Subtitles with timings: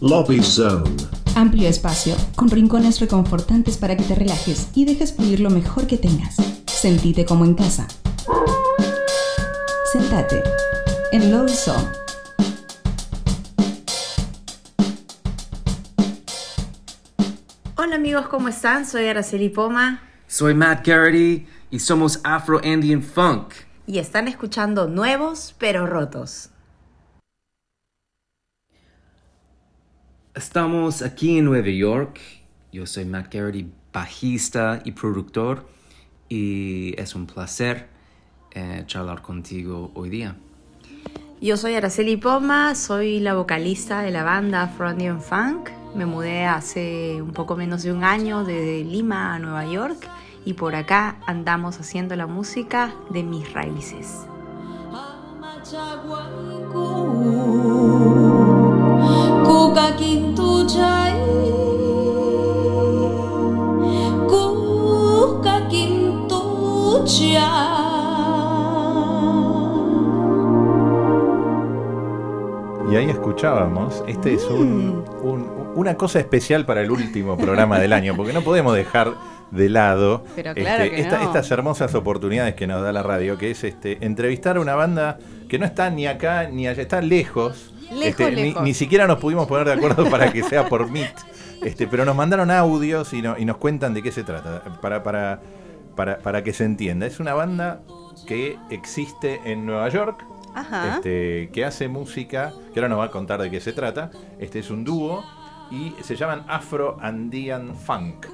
[0.00, 0.88] Lobby Zone.
[1.36, 5.98] Amplio espacio, con rincones reconfortantes para que te relajes y dejes fluir lo mejor que
[5.98, 6.36] tengas.
[6.66, 7.86] Sentite como en casa.
[9.92, 10.42] Sentate
[11.12, 11.88] en Lobby Zone.
[17.76, 18.86] Hola amigos, ¿cómo están?
[18.86, 23.52] Soy Araceli Poma Soy Matt Garrity y somos Afro Andean Funk.
[23.86, 26.49] y están escuchando Nuevos pero Rotos.
[30.34, 32.20] Estamos aquí en Nueva York.
[32.72, 35.66] Yo soy Matt Garrity, bajista y productor.
[36.28, 37.88] Y es un placer
[38.52, 40.36] eh, charlar contigo hoy día.
[41.40, 45.70] Yo soy Araceli Poma, soy la vocalista de la banda Andean Funk.
[45.96, 50.08] Me mudé hace un poco menos de un año de Lima a Nueva York
[50.44, 54.26] y por acá andamos haciendo la música de mis raíces.
[72.90, 77.92] Y ahí escuchábamos, este es un- un- una cosa especial para el último programa del
[77.92, 79.12] año, porque no podemos dejar
[79.52, 81.24] de lado Pero claro este, que esta- no.
[81.24, 85.18] estas hermosas oportunidades que nos da la radio, que es este, entrevistar a una banda
[85.48, 87.72] que no está ni acá ni allá, está lejos.
[87.90, 88.62] Lejos, Este, ni- lejos.
[88.62, 91.14] Ni, siquiera nos pudimos poner de acuerdo para que sea por Meet.
[91.62, 95.02] Este, pero nos mandaron audios y, no- y nos cuentan de qué se trata, para,
[95.02, 95.40] para,
[95.96, 97.06] para, para que se entienda.
[97.06, 97.80] Es una banda
[98.26, 100.24] que existe en Nueva York,
[100.54, 100.94] Ajá.
[100.96, 104.10] este, que hace música, que ahora nos va a contar de qué se trata.
[104.38, 105.24] Este es un dúo
[105.70, 108.26] y se llaman Afro Andean Funk.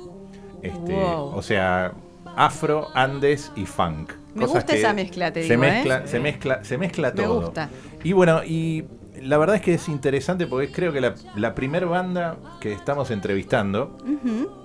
[0.63, 1.35] Este, Wow.
[1.37, 1.93] O sea,
[2.37, 4.13] Afro, Andes y Funk.
[4.35, 5.71] Me gusta esa mezcla, te se digo, ¿eh?
[5.73, 7.41] Mezcla, Se mezcla, se mezcla Me todo.
[7.43, 7.71] gusta.
[8.05, 8.85] Y bueno, y
[9.23, 13.11] la verdad es que es interesante porque creo que la, la primer banda que estamos
[13.11, 13.97] entrevistando,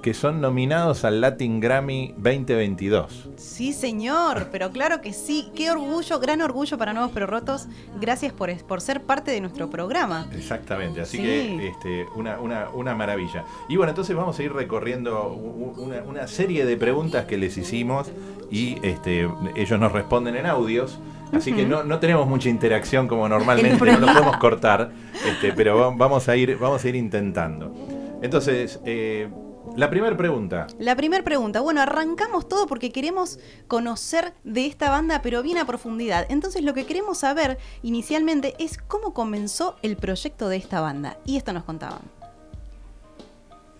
[0.02, 3.30] que son nominados al Latin Grammy 2022.
[3.38, 5.52] Sí, señor, pero claro que sí.
[5.56, 7.68] Qué orgullo, gran orgullo para Nuevos Pero Rotos.
[8.00, 10.28] Gracias por, por ser parte de nuestro programa.
[10.36, 11.24] Exactamente, así Sí.
[11.24, 13.44] que este, una, una, una maravilla.
[13.70, 18.12] Y bueno, entonces vamos a ir recorriendo una, una serie de preguntas que les hicimos
[18.50, 21.00] y este, ellos nos responden en audios.
[21.34, 24.92] Así que no, no tenemos mucha interacción como normalmente, no lo podemos cortar,
[25.26, 27.74] este, pero va- vamos a ir, vamos a ir intentando.
[28.22, 29.30] Entonces, eh,
[29.78, 30.68] la primera pregunta.
[30.80, 35.66] La primera pregunta, bueno, arrancamos todo porque queremos conocer de esta banda, pero bien a
[35.66, 36.26] profundidad.
[36.30, 41.18] Entonces lo que queremos saber inicialmente es cómo comenzó el proyecto de esta banda.
[41.26, 42.00] Y esto nos contaban.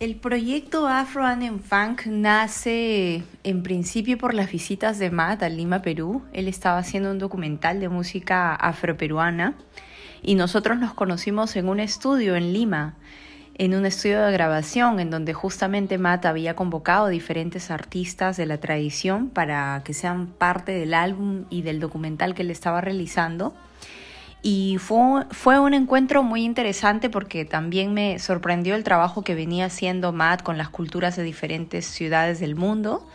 [0.02, 5.84] El proyecto Afro Andean Funk nace en principio por las visitas de Matt a Lima,
[5.84, 6.24] Perú.
[6.34, 9.54] Él estaba haciendo un documental de música afroperuana
[10.24, 12.96] y nosotros nos conocimos en un estudio en Lima,
[13.60, 18.58] en un estudio de grabación en donde justamente Matt había convocado diferentes artistas de la
[18.58, 23.54] tradición para que sean parte del álbum y del documental que él estaba realizando.
[24.44, 29.66] Y fue, fue un encuentro muy interesante porque también me sorprendió el trabajo que venía
[29.66, 33.08] haciendo Matt con las culturas de diferentes ciudades del mundo.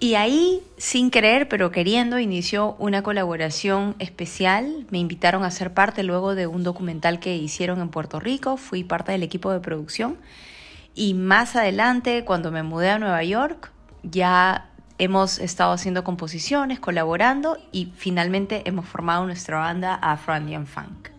[0.00, 4.86] Y ahí, sin querer, pero queriendo, inició una colaboración especial.
[4.90, 8.58] Me invitaron a ser parte luego de un documental que hicieron en Puerto Rico.
[8.58, 10.18] Fui parte del equipo de producción.
[10.94, 14.68] Y más adelante, cuando me mudé a Nueva York, ya
[14.98, 21.10] hemos estado haciendo composiciones, colaborando y finalmente hemos formado nuestra banda Afro Andean Funk.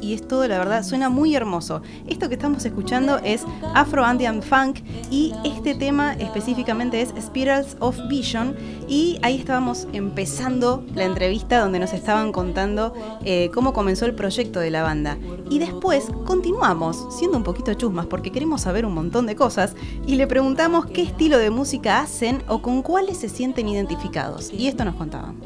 [0.00, 1.80] Y es todo, la verdad, suena muy hermoso.
[2.08, 3.44] Esto que estamos escuchando es
[3.74, 8.56] Afro Andean Funk y este tema específicamente es Spirals of Vision
[8.88, 12.92] y ahí estábamos empezando la entrevista donde nos estaban contando
[13.24, 15.16] eh, cómo comenzó el proyecto de la banda.
[15.48, 19.76] Y después continuamos siendo un poquito chusmas porque queremos saber un montón de cosas
[20.08, 24.52] y le preguntamos qué estilo de música hacen o con cuáles se sienten identificados.
[24.52, 25.36] Y esto nos contaban.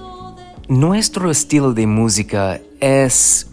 [0.70, 3.49] Nuestro estilo de música es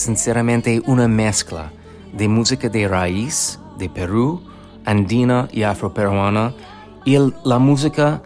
[0.00, 1.70] sinceramente una mezcla
[2.12, 4.40] de música de raíz de Perú,
[4.84, 6.54] andina y afroperuana
[7.04, 8.22] y la música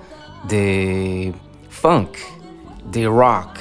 [0.49, 1.35] de
[1.69, 2.11] funk,
[2.91, 3.59] de rock,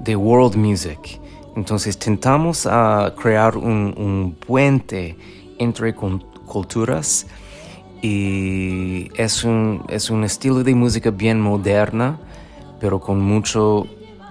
[0.00, 1.20] de world music.
[1.56, 5.16] Entonces intentamos a crear un, un puente
[5.58, 7.26] entre culturas
[8.02, 12.18] y es un, es un estilo de música bien moderna
[12.80, 13.86] pero con mucho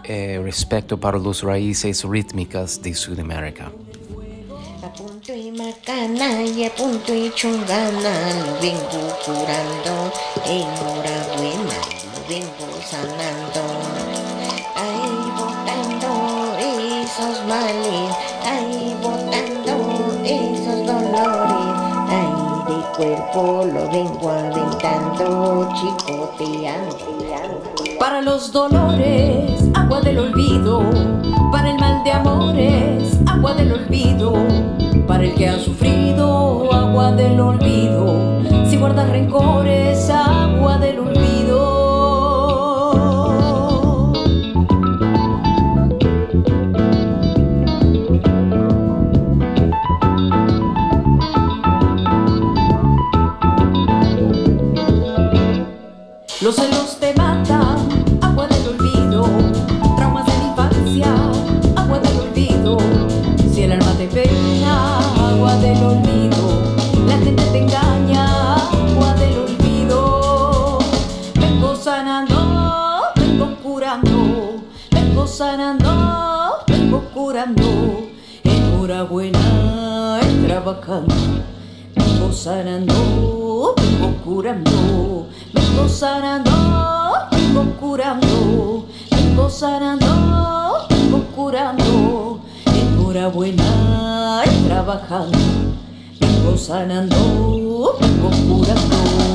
[0.09, 3.71] eh, respeto para las raíces rítmicas de Sudamérica.
[4.83, 10.11] A punto y macana y a punto y chungana lo vengo curando,
[10.47, 11.77] enhorabuena,
[12.11, 13.61] lo vengo sanando.
[14.81, 16.09] Ahí botando
[16.57, 18.09] esos males,
[18.43, 19.73] ahí botando
[20.25, 21.69] esos dolores,
[22.09, 22.33] ahí
[22.67, 27.19] de cuerpo lo vengo aventando, chicoteando.
[27.99, 30.83] Para los dolores, agua del olvido.
[31.51, 34.33] Para el mal de amores, agua del olvido.
[35.07, 38.39] Para el que ha sufrido, agua del olvido.
[38.69, 41.79] Si guardas rencores, agua del olvido.
[56.41, 57.98] Los celos te matan.
[80.89, 81.39] Trabajando.
[82.31, 86.51] Sanando, vengo curando, vengo sanando,
[87.31, 95.37] vengo curando, vengo sanando, vengo curando enhorabuena trabajando,
[96.19, 99.28] vengo sanando, vengo curando.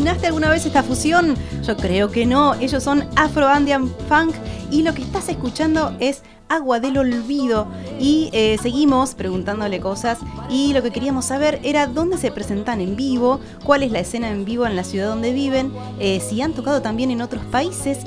[0.00, 1.34] ¿Imaginaste alguna vez esta fusión?
[1.62, 4.34] Yo creo que no, ellos son Afro Andean Funk
[4.70, 7.66] y lo que estás escuchando es Agua del Olvido.
[8.00, 12.96] Y eh, seguimos preguntándole cosas y lo que queríamos saber era dónde se presentan en
[12.96, 16.54] vivo, cuál es la escena en vivo en la ciudad donde viven, eh, si han
[16.54, 17.98] tocado también en otros países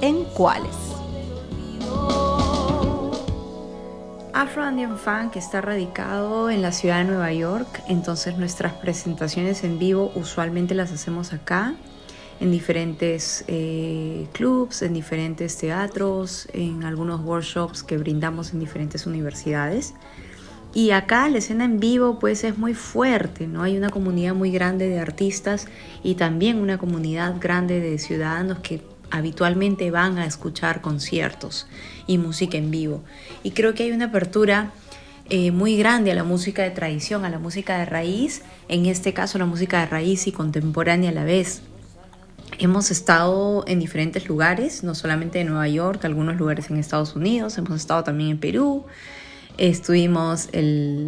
[0.00, 0.91] y en cuáles.
[4.42, 9.78] Afro Andean Funk está radicado en la ciudad de Nueva York, entonces nuestras presentaciones en
[9.78, 11.76] vivo usualmente las hacemos acá
[12.40, 19.94] en diferentes eh, clubs, en diferentes teatros, en algunos workshops que brindamos en diferentes universidades.
[20.74, 23.62] Y acá la escena en vivo pues es muy fuerte, ¿no?
[23.62, 25.68] Hay una comunidad muy grande de artistas
[26.02, 28.82] y también una comunidad grande de ciudadanos que
[29.12, 31.66] habitualmente van a escuchar conciertos
[32.06, 33.04] y música en vivo.
[33.42, 34.72] Y creo que hay una apertura
[35.28, 39.12] eh, muy grande a la música de tradición, a la música de raíz, en este
[39.12, 41.62] caso la música de raíz y contemporánea a la vez.
[42.58, 47.56] Hemos estado en diferentes lugares, no solamente en Nueva York, algunos lugares en Estados Unidos,
[47.58, 48.84] hemos estado también en Perú,
[49.58, 50.48] estuvimos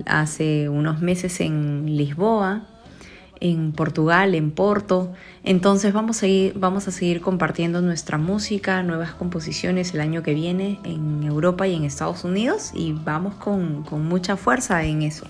[0.06, 2.66] hace unos meses en Lisboa,
[3.40, 5.12] en Portugal, en Porto.
[5.42, 10.34] Entonces vamos a, ir, vamos a seguir compartiendo nuestra música, nuevas composiciones el año que
[10.34, 15.26] viene en Europa y en Estados Unidos y vamos con, con mucha fuerza en eso.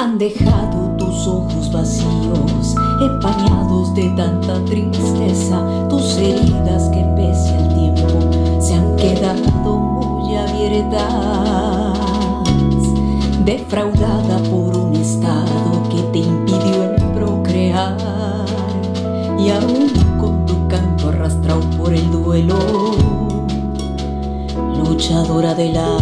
[0.00, 8.60] Han dejado tus ojos vacíos, empañados de tanta tristeza, tus heridas que pese al tiempo
[8.60, 11.98] se han quedado muy abiertas,
[13.44, 17.96] defraudada por un estado que te impidió el procrear
[19.36, 19.90] y aún
[20.20, 22.56] con tu canto arrastrado por el duelo,
[24.76, 25.98] luchadora de la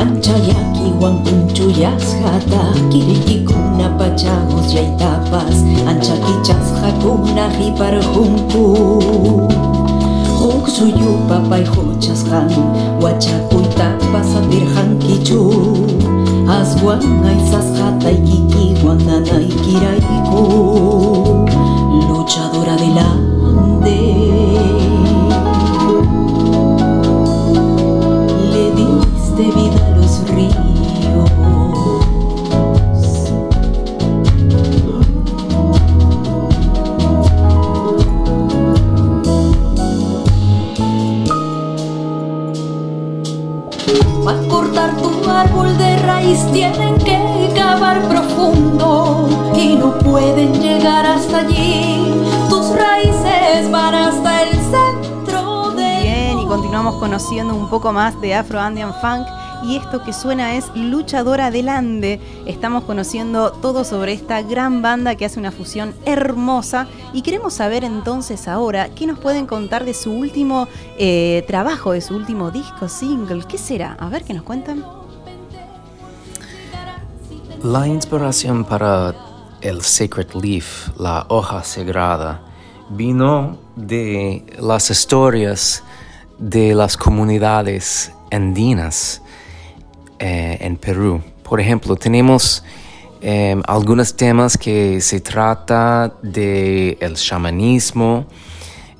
[0.00, 5.64] Anchayaki wankunchuyas jata Kirikikuna pachamos yaitapas
[7.58, 8.64] hiparjunku
[10.40, 12.50] Huk suyu papay hochas han
[13.02, 15.40] Wachakuytapas atirjankichu
[16.48, 20.40] Aswan aysas hatay kikiwan nanay kirayku
[22.08, 24.00] Luchadora del Ande.
[28.52, 29.79] Le diste vida
[57.20, 59.26] conociendo un poco más de Afro Andean Funk.
[59.62, 62.18] Y esto que suena es Luchadora del Ande.
[62.46, 66.88] Estamos conociendo todo sobre esta gran banda que hace una fusión hermosa.
[67.12, 72.00] Y queremos saber entonces ahora qué nos pueden contar de su último eh, trabajo, de
[72.00, 73.44] su último disco, single.
[73.46, 73.98] ¿Qué será?
[74.00, 74.82] A ver qué nos cuentan.
[77.62, 79.14] La inspiración para
[79.60, 82.40] el Sacred Leaf, la hoja sagrada,
[82.88, 85.84] vino de las historias
[86.40, 89.22] de las comunidades andinas
[90.18, 91.22] eh, en Perú.
[91.44, 92.64] Por ejemplo, tenemos
[93.20, 98.26] eh, algunos temas que se trata de el shamanismo,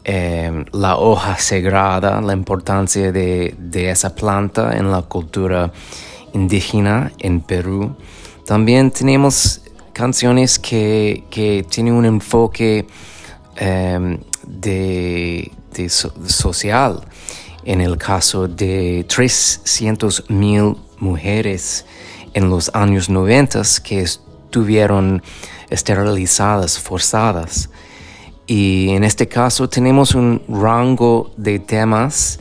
[0.05, 5.73] eh, la hoja sagrada, la importancia de, de esa planta en la cultura
[6.33, 7.97] indígena en Perú.
[8.47, 12.87] También tenemos canciones que, que tienen un enfoque
[13.57, 15.53] eh, de,
[15.89, 17.01] so- social.
[17.65, 21.85] En el caso de 300 mil mujeres
[22.33, 25.23] en los años 90 que estuvieron
[25.69, 27.71] esterilizadas, forzadas.
[28.47, 32.41] Y en este caso tenemos un rango de temas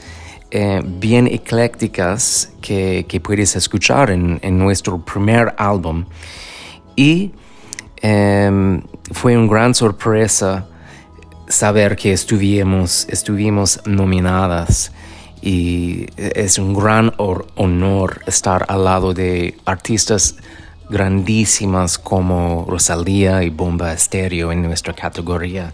[0.52, 6.06] eh, bien eclécticas que, puedes escuchar en, en nuestro primer álbum.
[6.96, 7.32] Y
[7.98, 8.82] em,
[9.12, 10.68] fue una gran sorpresa
[11.50, 14.91] saber que estuvimos, estuvimos nominadas
[15.41, 20.36] y es un gran honor estar al lado de artistas
[20.89, 25.74] grandísimas como Rosalía y Bomba Estéreo en nuestra categoría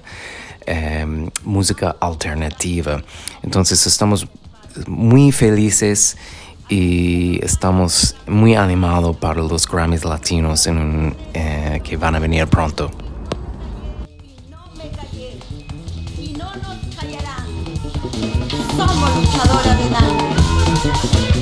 [0.66, 3.02] em, música alternativa.
[3.42, 4.28] Entonces estamos
[4.88, 6.18] muy felices
[6.68, 13.05] y estamos muy animados para los Grammys latinos eh, que van a venir pronto.
[18.88, 21.35] Somos luchadoras de.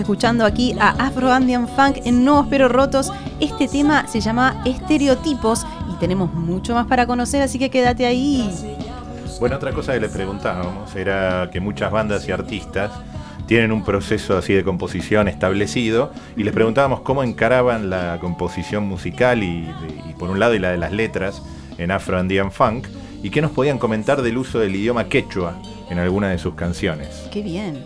[0.00, 3.12] Escuchando aquí a Afro Andean Funk en Nuevos Pero Rotos.
[3.40, 8.50] Este tema se llama Estereotipos y tenemos mucho más para conocer, así que quédate ahí.
[9.40, 12.90] Bueno, otra cosa que le preguntábamos era que muchas bandas y artistas
[13.46, 19.42] tienen un proceso así de composición establecido y les preguntábamos cómo encaraban la composición musical
[19.42, 19.68] y,
[20.08, 21.42] y por un lado y la de las letras
[21.78, 22.86] en Afro Andean Funk
[23.22, 25.54] y qué nos podían comentar del uso del idioma quechua
[25.90, 27.28] en alguna de sus canciones.
[27.30, 27.84] Qué bien.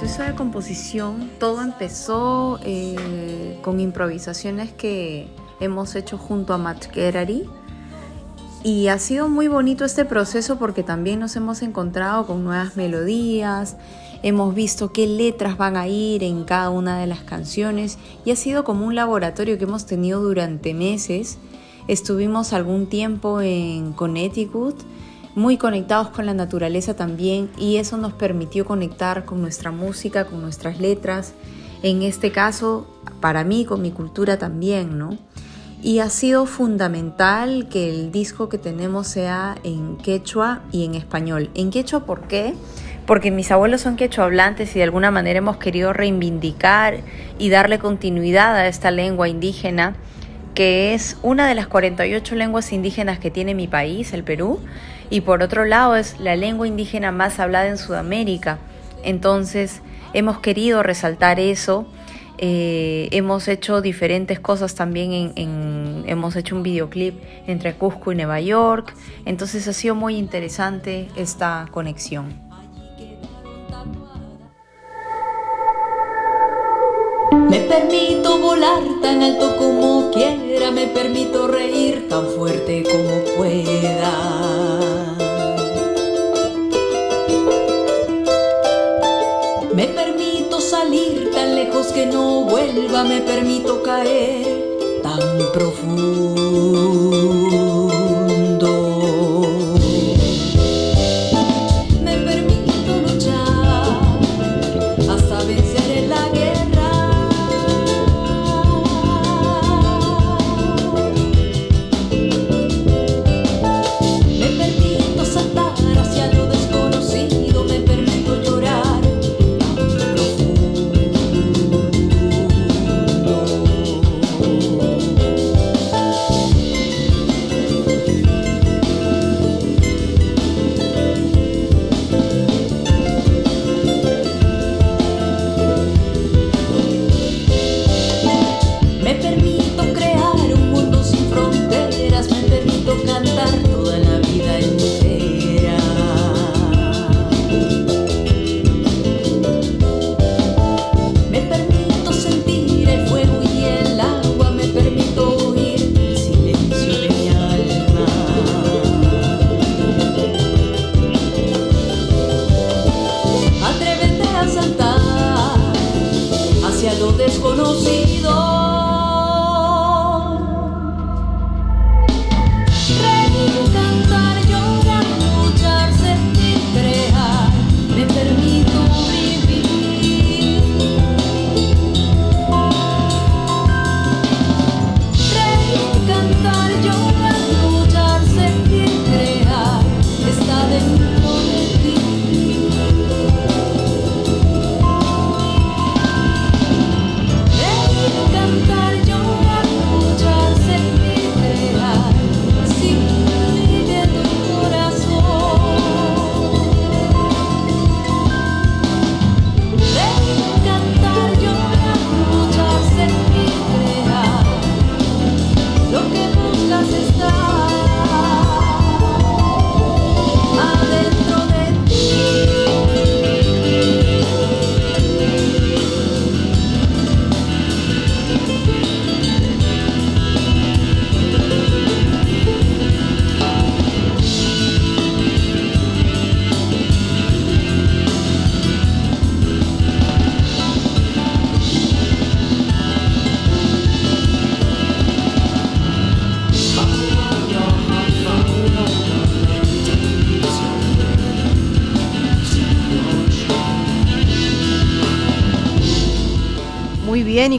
[0.00, 5.28] Proceso de composición, todo empezó eh, con improvisaciones que
[5.60, 7.46] hemos hecho junto a Matt Gerary.
[8.64, 13.76] Y ha sido muy bonito este proceso porque también nos hemos encontrado con nuevas melodías,
[14.22, 18.36] hemos visto qué letras van a ir en cada una de las canciones y ha
[18.36, 21.36] sido como un laboratorio que hemos tenido durante meses.
[21.88, 24.76] Estuvimos algún tiempo en Connecticut,
[25.34, 30.42] muy conectados con la naturaleza también y eso nos permitió conectar con nuestra música, con
[30.42, 31.34] nuestras letras,
[31.82, 32.86] en este caso
[33.20, 35.16] para mí, con mi cultura también, ¿no?
[35.82, 41.48] Y ha sido fundamental que el disco que tenemos sea en quechua y en español.
[41.54, 42.54] En quechua, ¿por qué?
[43.06, 46.98] Porque mis abuelos son quechua hablantes y de alguna manera hemos querido reivindicar
[47.38, 49.96] y darle continuidad a esta lengua indígena,
[50.54, 54.60] que es una de las 48 lenguas indígenas que tiene mi país, el Perú,
[55.10, 58.58] y por otro lado es la lengua indígena más hablada en Sudamérica.
[59.02, 59.82] Entonces
[60.14, 61.86] hemos querido resaltar eso
[62.42, 67.14] eh, hemos hecho diferentes cosas también, en, hemos hecho un videoclip
[67.46, 68.94] entre Cusco y Nueva York,
[69.26, 72.32] entonces ha sido muy interesante esta conexión.
[77.50, 84.59] Me permito volar tan alto como quiera, me permito reír tan fuerte como pueda.
[91.92, 94.46] Que no vuelva, me permito caer
[95.02, 95.20] tan
[95.52, 96.69] profundo.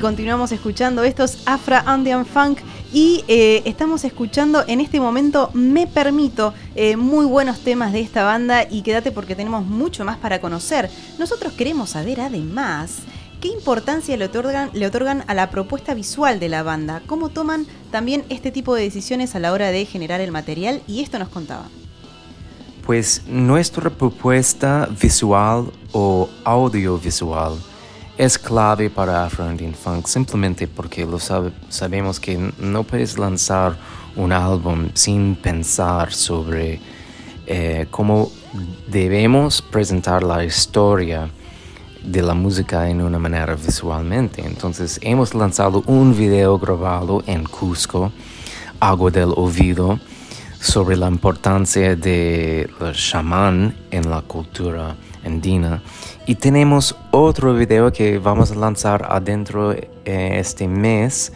[0.02, 2.58] Continuamos escuchando estos Afra Andean Funk
[2.92, 8.24] Y eh, estamos escuchando en este momento Me Permito, eh, muy buenos temas de esta
[8.24, 10.90] banda y quédate porque tenemos mucho más para conocer.
[11.20, 12.98] Nosotros queremos saber además
[13.40, 17.68] qué importancia le otorgan, le otorgan a la propuesta visual de la banda, cómo toman
[17.92, 21.30] también este tipo de decisiones a la hora de generar el material y esto nos
[21.30, 21.66] contaba.
[22.86, 27.71] Pues nuestra propuesta visual o audiovisual
[28.18, 33.76] es clave para Afro Indian Funk simplemente porque lo sabe- sabemos que no puedes lanzar
[34.16, 36.80] un álbum sin pensar sobre
[37.48, 38.30] eh, cómo
[38.88, 41.30] debemos presentar la historia
[42.04, 44.46] de la música en una manera visualmente.
[44.46, 48.12] Entonces hemos lanzado un video grabado en Cusco,
[48.80, 50.00] Agua del Oído,
[50.60, 55.82] sobre la importancia de los chamán en la cultura andina.
[56.26, 61.34] Y tenemos otro video que vamos a lanzar adentro eh, este mes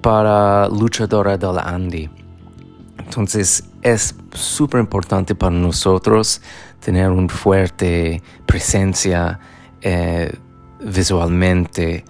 [0.00, 2.08] para Luchadora del Andy.
[2.98, 6.40] Entonces es súper importante para nosotros
[6.78, 9.40] tener una fuerte presencia
[9.80, 10.32] eh,
[10.80, 12.04] visualmente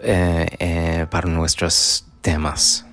[0.00, 2.87] eh, para nuestros temas.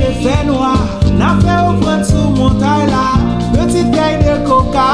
[0.00, 0.74] le fè noua
[1.18, 3.06] Nan fè ou fwant sou montay la
[3.54, 4.88] Petite gay de koka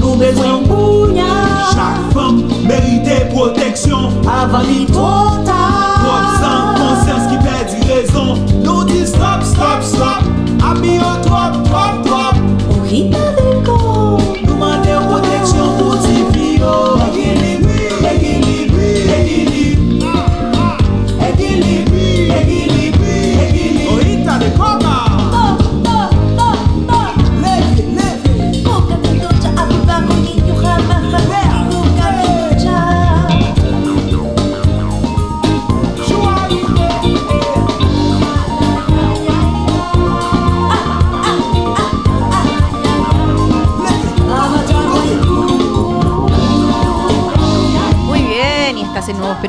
[0.00, 1.30] Nou bezon kounya
[1.72, 5.60] Chak fèm merite proteksyon Avan li konta
[6.04, 10.28] Wop san konsyans ki pè di rezon Nou di stop, stop, stop.
[10.66, 11.29] A biot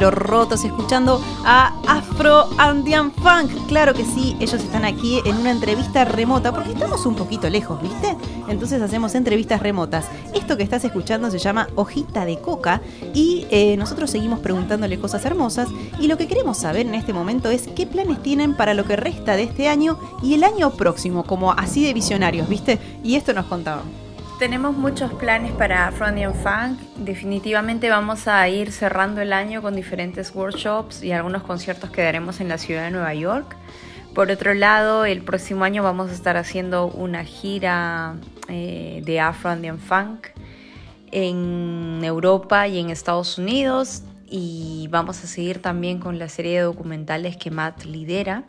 [0.02, 3.52] pero rotos escuchando a Afro Andean Funk.
[3.68, 7.80] Claro que sí, ellos están aquí en una entrevista remota porque estamos un poquito lejos,
[7.84, 8.18] ¿viste?
[8.48, 10.08] Entonces hacemos entrevistas remotas.
[10.34, 12.82] Esto que estás escuchando se llama Hojita de Coca
[13.14, 17.52] y eh, nosotros seguimos preguntándole cosas hermosas y lo que queremos saber en este momento
[17.52, 21.26] es qué planes tienen para lo que resta de este año y el año próximo,
[21.26, 22.80] como así de visionarios, ¿viste?
[23.04, 24.11] Y esto nos contaban.
[24.42, 26.80] Tenemos muchos planes para Andean Funk.
[26.98, 32.42] Definitivamente vamos a ir cerrando el año con diferentes workshops y algunos conciertos que daremos
[32.42, 33.56] en la ciudad de Nueva York.
[34.16, 38.16] Por otro lado, el próximo año vamos a estar haciendo una gira
[38.48, 40.30] eh, de Afro Andean Funk
[41.12, 46.64] en Europa y en Estados Unidos y vamos a seguir también con la serie de
[46.64, 48.46] documentales que Matt lidera.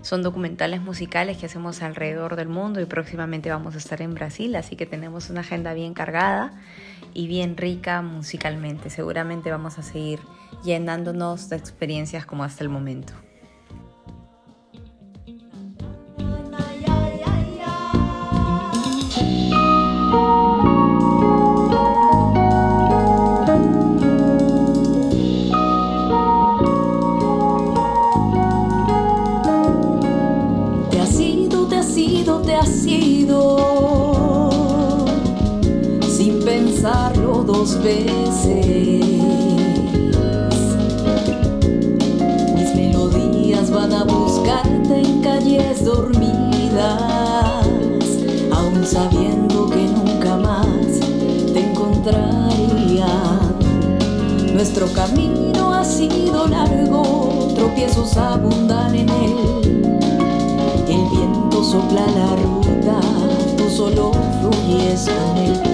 [0.00, 4.56] Son documentales musicales que hacemos alrededor del mundo y próximamente vamos a estar en Brasil,
[4.56, 6.52] así que tenemos una agenda bien cargada
[7.14, 8.90] y bien rica musicalmente.
[8.90, 10.20] Seguramente vamos a seguir
[10.64, 13.12] llenándonos de experiencias como hasta el momento.
[37.62, 39.06] Dos veces.
[42.56, 47.04] Mis melodías van a buscarte en calles dormidas,
[48.50, 50.66] aún sabiendo que nunca más
[51.52, 53.54] te encontrarían.
[54.52, 59.36] Nuestro camino ha sido largo, tropiezos abundan en él.
[60.88, 62.98] El viento sopla la ruta,
[63.56, 65.71] tú solo fluyes con él.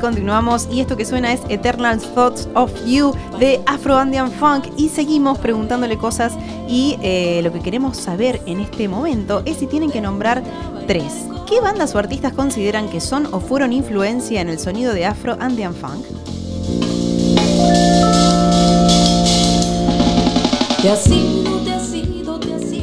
[0.00, 0.68] Continuamos.
[0.72, 4.66] Y esto que suena es Eternal Thoughts of You de Afro Andean Funk.
[4.76, 6.34] Y seguimos preguntándole cosas.
[6.68, 10.42] Y eh, lo que queremos saber en este momento es si tienen que nombrar
[10.86, 11.26] tres.
[11.46, 15.36] ¿Qué bandas o artistas consideran que son o fueron influencia en el sonido de Afro
[15.40, 16.04] Andean Funk?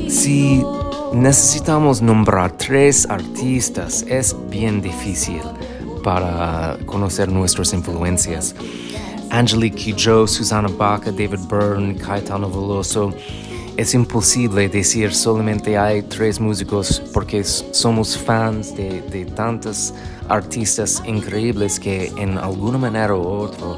[0.09, 0.63] Si
[1.13, 5.41] necesitamos nombrar tres artistas, es bien difícil
[6.07, 8.55] para conocer nuestras influencias.
[9.29, 13.13] Angelique Kidjo, Susana Baca, David Byrne, Caetano Veloso.
[13.75, 19.93] Es imposible decir solamente hay tres músicos porque somos fans de, de tantos
[20.29, 23.77] artistas increíbles que en alguna manera u otra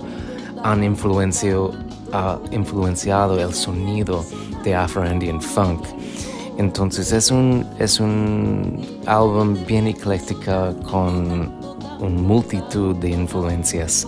[0.63, 1.73] han influenciado,
[2.13, 4.23] ah, influenciado el sonido
[4.63, 5.81] de Afro-Indian Funk.
[6.59, 11.58] Entonces es un, es un álbum bien ecléctica con
[11.99, 14.07] una multitud de influencias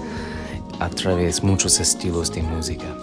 [0.80, 3.01] a través de muchos estilos de música.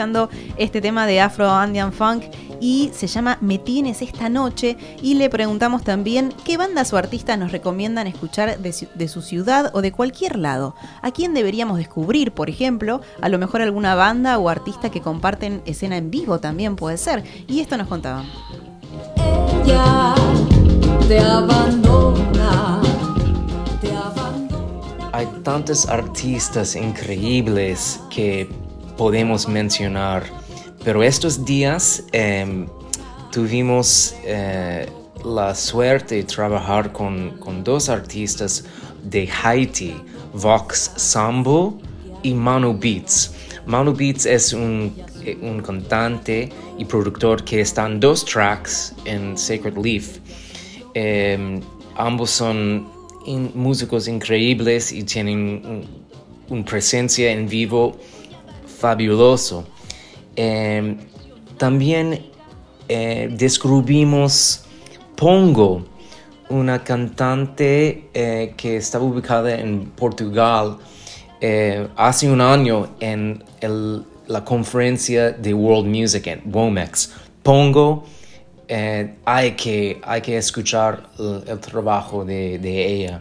[0.00, 2.24] Escuchando este tema de Afro Andean Funk.
[2.58, 7.38] y se llama Me Tienes esta noche y le preguntamos también qué bandas o artistas
[7.38, 10.74] nos recomiendan escuchar de su, de su ciudad o de cualquier lado.
[11.02, 13.02] ¿A quién deberíamos descubrir, por ejemplo?
[13.20, 17.24] A lo mejor alguna banda o artista que comparten escena en vivo también puede ser.
[17.46, 18.26] Y esto nos contaban.
[19.64, 20.14] Ella
[21.08, 22.80] te abandona,
[23.82, 25.10] te abandona.
[25.12, 28.59] Hay tantos artistas increíbles que
[29.00, 30.24] podemos mencionar,
[30.84, 32.66] pero estos días em,
[33.32, 34.86] tuvimos eh,
[35.24, 38.62] la suerte de trabajar con, dos artistas
[39.02, 39.94] de Haití,
[40.34, 41.80] Vox Sambo
[42.22, 43.32] y Manu Beats.
[43.64, 49.38] Manu Beats es un, eh, un cantante y productor que está en dos tracks en
[49.38, 50.18] Sacred Leaf.
[50.92, 51.62] Em,
[51.96, 52.86] ambos son
[53.54, 55.86] músicos increíbles y tienen
[56.50, 57.96] una presencia en vivo
[58.80, 59.64] fabuloso.
[60.34, 60.96] Em,
[61.58, 62.26] también
[62.88, 64.64] eh, descubrimos
[65.16, 65.84] Pongo,
[66.48, 70.78] una cantante eh, que estaba ubicada en Portugal
[71.42, 73.44] eh, hace un año en
[74.26, 77.12] la conferencia de World Music en Womex.
[77.42, 78.04] Pongo,
[78.66, 82.56] eh, hay, que, hay que escuchar el, trabajo de
[82.94, 83.20] ella.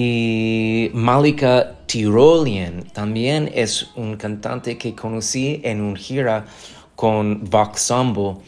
[0.00, 6.46] Y Malika Tirolian también es un cantante que conocí en un gira
[6.94, 8.40] con Vox Sambo.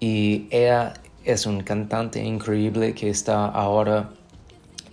[0.00, 4.08] Y ella es un cantante increíble que está ahora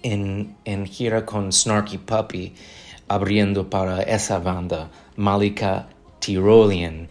[0.02, 2.54] en, en gira con Snarky Puppy
[3.08, 5.88] abriendo para esa banda, Malika
[6.20, 7.08] Tirolian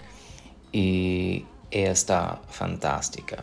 [0.71, 3.43] y ella está fantástica.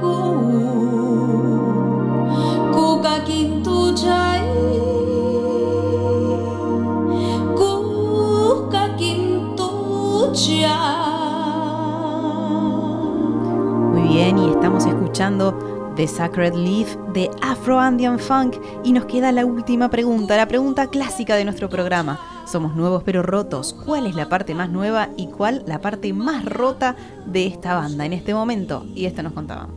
[15.21, 20.47] escuchando The Sacred Leaf de Afro Andean Funk y nos queda la última pregunta, la
[20.47, 22.19] pregunta clásica de nuestro programa.
[22.47, 23.75] Somos nuevos pero rotos.
[23.85, 26.95] ¿Cuál es la parte más nueva y cuál la parte más rota
[27.27, 28.83] de esta banda en este momento?
[28.95, 29.69] Y esto nos contaban.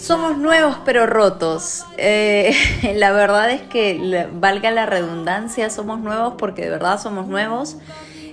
[0.00, 1.84] Somos nuevos pero rotos.
[1.96, 2.52] Eh,
[2.96, 7.76] la verdad es que, valga la redundancia, somos nuevos porque de verdad somos nuevos.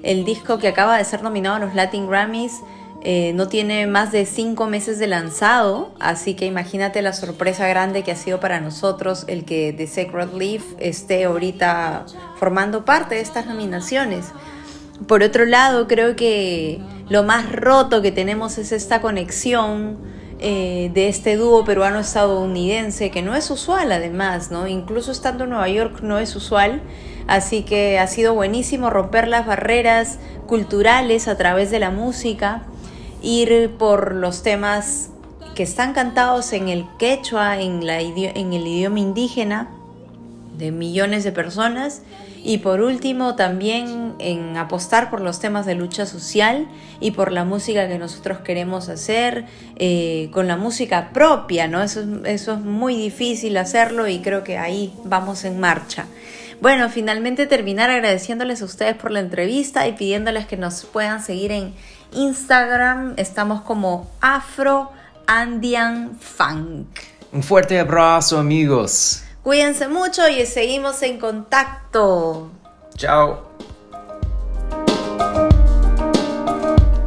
[0.02, 2.64] El disco que acaba de ser nominado a los Latin Grammys
[3.08, 8.01] eh, no tiene más de cinco meses de lanzado, así que imagínate la sorpresa grande
[8.01, 12.08] que ha sido para nosotros el que The Sacred Leaf esté ahorita
[12.39, 14.32] formando parte de estas nominaciones.
[15.08, 19.99] Por otro lado, creo que lo más roto que tenemos es esta conexión
[20.39, 24.68] eh, de este dúo peruano-estadounidense, que no es usual además, ¿no?
[24.68, 26.82] Incluso estando en Nueva York no es usual,
[27.28, 32.64] así que ha sido buenísimo romper las barreras culturales a través de la música,
[33.26, 35.10] ir por los temas
[35.56, 39.70] que están cantados en el quechua, en, el idioma indígena,
[40.58, 42.02] de millones de personas
[42.44, 46.68] y por último también en apostar por los temas de lucha social
[47.02, 49.46] y por la música que nosotros queremos hacer
[49.78, 51.82] eh, con la música propia, ¿no?
[51.82, 56.06] Eso, es- eso es muy difícil hacerlo y creo que ahí vamos en marcha.
[56.62, 61.52] Bueno, finalmente terminar agradeciéndoles a ustedes por la entrevista y pidiéndoles que nos puedan seguir
[61.52, 61.74] en
[62.16, 63.13] Instagram.
[63.18, 64.91] Estamos como Afro
[65.28, 66.88] Andean Funk.
[67.32, 69.24] Un fuerte abrazo amigos.
[69.43, 72.49] Cuídense mucho y seguimos en contacto.
[72.95, 73.49] Chao.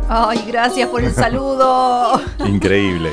[0.09, 2.21] Ay, gracias por el saludo.
[2.47, 3.13] Increíble.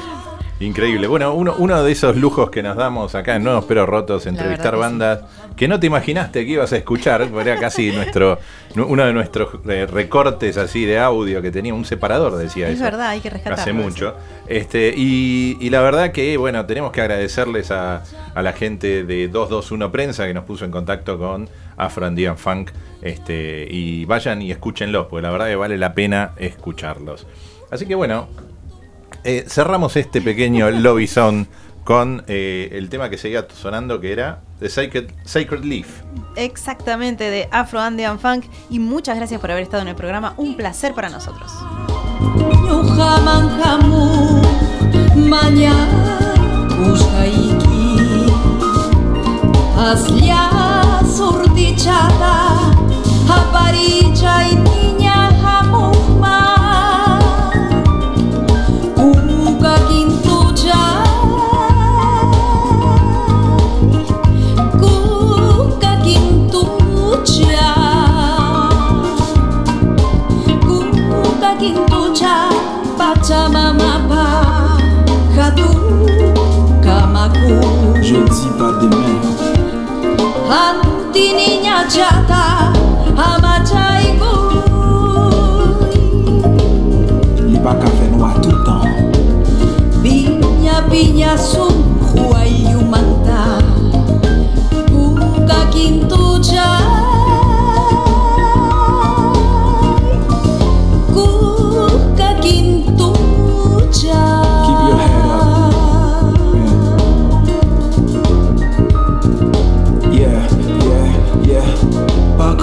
[0.60, 1.08] Increíble.
[1.08, 4.78] Bueno, uno, uno de esos lujos que nos damos acá en Nuevos Pero Rotos, entrevistar
[4.78, 5.22] bandas
[5.56, 8.40] que no te imaginaste que ibas a escuchar, era casi nuestro
[8.76, 12.76] nu- uno de nuestros eh, recortes así de audio que tenía un separador, decía Es
[12.76, 12.84] eso.
[12.84, 13.62] verdad, hay que rescatarlo.
[13.62, 14.16] Hace mucho.
[14.48, 18.04] Este, y, y la verdad que, bueno, tenemos que agradecerles a,
[18.34, 22.72] a la gente de 221 Prensa que nos puso en contacto con Afro Andean Funk.
[23.02, 27.28] Este, y vayan y escúchenlos, porque la verdad que vale la pena escucharlos.
[27.72, 28.28] Así que bueno,
[29.24, 31.46] eh, cerramos este pequeño lobby zone
[31.86, 36.02] con eh, el tema que seguía sonando que era The Sacred, Sacred Leaf.
[36.36, 38.46] Exactamente, de Afro Andean Funk.
[38.72, 40.34] Y muchas gracias por haber estado en el programa.
[40.36, 41.52] Un placer para nosotros.
[53.30, 54.85] Aparilla y
[78.58, 79.20] pada me
[80.50, 82.55] Hantini nyajata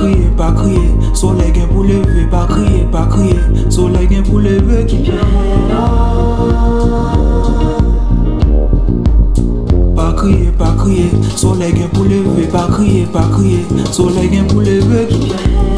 [0.03, 3.39] kriye, pa kriye, soleil gen pou leve, pa kriye, pa kriye,
[3.71, 5.71] soleil gen pou leve, your head
[9.97, 14.61] Pa kriye, pa kriye, soleil gen pou leve, pa kriye, pa kriye, soleil gen pou
[14.61, 15.71] leve, your head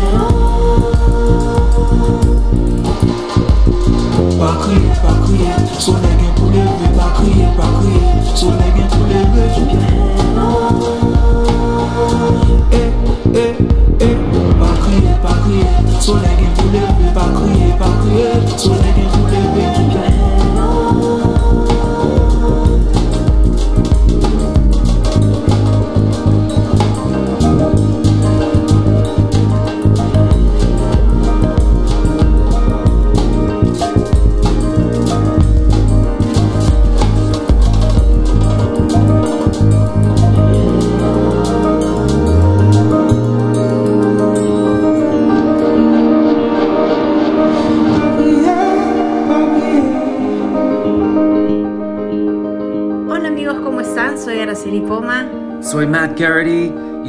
[4.41, 8.05] Pa kriye, pa kriye, soleil gen pou leve, pa kriye, pa kriye,
[8.35, 9.05] soleil gen pou
[16.05, 18.59] Soleil qui brûlait, mais pas crier, pas crier.
[18.59, 18.94] Soleil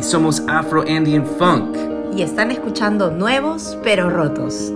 [0.06, 1.76] somos Afro Andean Funk.
[2.16, 4.72] y están escuchando Nuevos pero Rotos.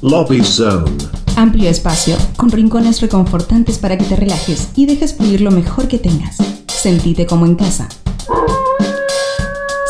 [0.00, 0.90] Lobby Zone.
[1.36, 5.98] Amplio espacio, con rincones reconfortantes para que te relajes y dejes fluir lo mejor que
[5.98, 6.38] tengas.
[6.68, 7.88] Sentite como en casa.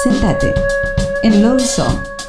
[0.02, 0.54] Sentate
[1.22, 2.19] en Lobby Zone